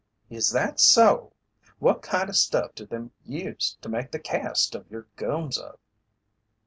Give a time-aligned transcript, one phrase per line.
[0.31, 1.31] "Is that so?
[1.77, 5.77] What kind of stuff do they use to make the cast of your gooms of?"